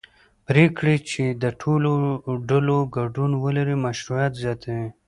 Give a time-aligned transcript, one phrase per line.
[0.47, 1.91] پرېکړې چې د ټولو
[2.49, 4.87] ډلو ګډون ولري مشروعیت زیاتوي